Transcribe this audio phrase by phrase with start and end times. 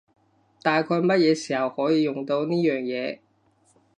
[0.63, 3.19] 大概乜嘢時候可以用到呢樣嘢？